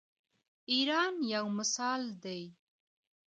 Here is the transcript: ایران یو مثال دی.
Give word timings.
ایران 0.71 1.13
یو 1.33 1.45
مثال 1.57 2.01
دی. 2.23 2.41